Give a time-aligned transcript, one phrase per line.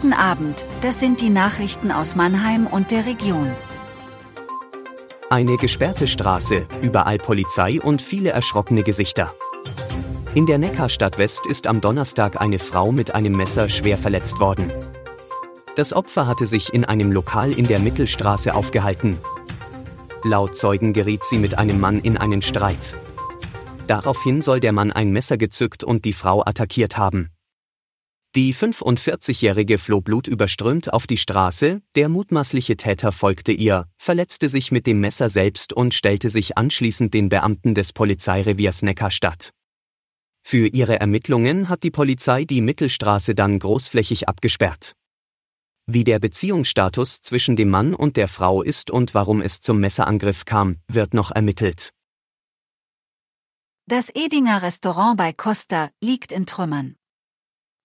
[0.00, 3.50] Guten Abend, das sind die Nachrichten aus Mannheim und der Region.
[5.28, 9.34] Eine gesperrte Straße, überall Polizei und viele erschrockene Gesichter.
[10.36, 14.72] In der Neckarstadt West ist am Donnerstag eine Frau mit einem Messer schwer verletzt worden.
[15.74, 19.18] Das Opfer hatte sich in einem Lokal in der Mittelstraße aufgehalten.
[20.22, 22.94] Laut Zeugen geriet sie mit einem Mann in einen Streit.
[23.88, 27.32] Daraufhin soll der Mann ein Messer gezückt und die Frau attackiert haben.
[28.36, 34.86] Die 45-Jährige floh blutüberströmt auf die Straße, der mutmaßliche Täter folgte ihr, verletzte sich mit
[34.86, 39.54] dem Messer selbst und stellte sich anschließend den Beamten des Polizeireviers Neckarstadt.
[40.42, 44.92] Für ihre Ermittlungen hat die Polizei die Mittelstraße dann großflächig abgesperrt.
[45.86, 50.44] Wie der Beziehungsstatus zwischen dem Mann und der Frau ist und warum es zum Messerangriff
[50.44, 51.94] kam, wird noch ermittelt.
[53.86, 56.97] Das Edinger Restaurant bei Costa liegt in Trümmern.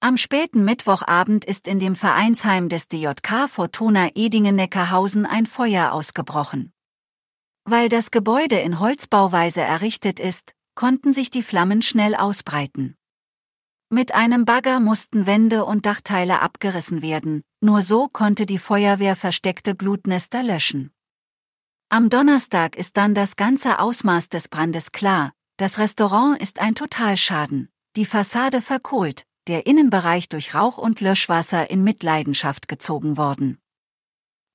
[0.00, 6.72] Am späten Mittwochabend ist in dem Vereinsheim des DJK Fortuna Edingen-Neckarhausen ein Feuer ausgebrochen.
[7.64, 12.94] Weil das Gebäude in Holzbauweise errichtet ist, konnten sich die Flammen schnell ausbreiten.
[13.90, 19.74] Mit einem Bagger mussten Wände und Dachteile abgerissen werden, nur so konnte die Feuerwehr versteckte
[19.74, 20.92] Blutnester löschen.
[21.88, 27.68] Am Donnerstag ist dann das ganze Ausmaß des Brandes klar, das Restaurant ist ein Totalschaden,
[27.96, 33.58] die Fassade verkohlt, der Innenbereich durch Rauch und Löschwasser in Mitleidenschaft gezogen worden.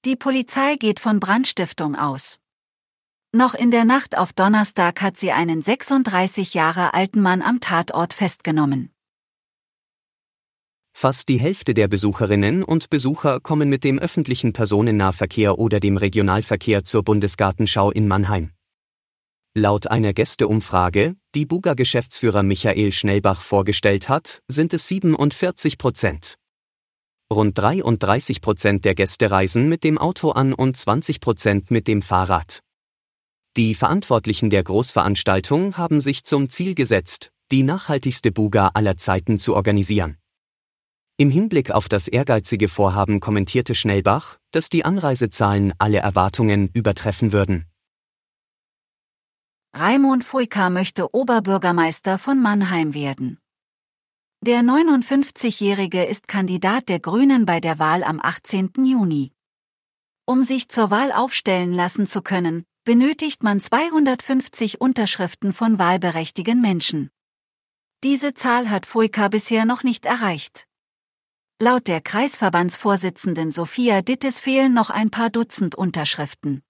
[0.06, 2.40] Die Polizei geht von Brandstiftung aus.
[3.36, 8.14] Noch in der Nacht auf Donnerstag hat sie einen 36 Jahre alten Mann am Tatort
[8.14, 8.92] festgenommen.
[10.96, 16.84] Fast die Hälfte der Besucherinnen und Besucher kommen mit dem öffentlichen Personennahverkehr oder dem Regionalverkehr
[16.84, 18.52] zur Bundesgartenschau in Mannheim.
[19.56, 26.40] Laut einer Gästeumfrage, die Buga-Geschäftsführer Michael Schnellbach vorgestellt hat, sind es 47 Prozent.
[27.32, 32.02] Rund 33 Prozent der Gäste reisen mit dem Auto an und 20 Prozent mit dem
[32.02, 32.62] Fahrrad.
[33.56, 39.54] Die Verantwortlichen der Großveranstaltung haben sich zum Ziel gesetzt, die nachhaltigste Buga aller Zeiten zu
[39.54, 40.18] organisieren.
[41.18, 47.68] Im Hinblick auf das ehrgeizige Vorhaben kommentierte Schnellbach, dass die Anreisezahlen alle Erwartungen übertreffen würden.
[49.76, 53.40] Raimund Fuika möchte Oberbürgermeister von Mannheim werden.
[54.42, 58.72] Der 59-Jährige ist Kandidat der Grünen bei der Wahl am 18.
[58.86, 59.32] Juni.
[60.28, 67.10] Um sich zur Wahl aufstellen lassen zu können, benötigt man 250 Unterschriften von wahlberechtigten Menschen.
[68.04, 70.68] Diese Zahl hat Fuika bisher noch nicht erreicht.
[71.60, 76.62] Laut der Kreisverbandsvorsitzenden Sophia Dittes fehlen noch ein paar Dutzend Unterschriften.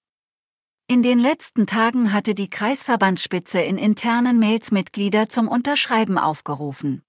[0.87, 7.03] In den letzten Tagen hatte die Kreisverbandsspitze in internen Mails Mitglieder zum Unterschreiben aufgerufen.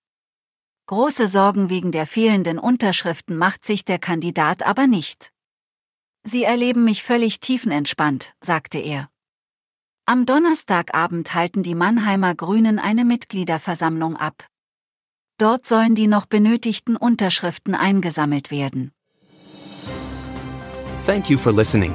[0.86, 5.32] Große Sorgen wegen der fehlenden Unterschriften macht sich der Kandidat aber nicht.
[6.22, 9.10] Sie erleben mich völlig tiefenentspannt, sagte er.
[10.06, 14.46] Am Donnerstagabend halten die Mannheimer Grünen eine Mitgliederversammlung ab.
[15.38, 18.92] Dort sollen die noch benötigten Unterschriften eingesammelt werden.
[21.06, 21.94] Thank you for listening.